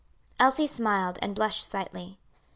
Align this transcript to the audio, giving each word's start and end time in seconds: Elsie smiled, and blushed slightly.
Elsie 0.39 0.65
smiled, 0.65 1.19
and 1.21 1.35
blushed 1.35 1.63
slightly. 1.63 2.17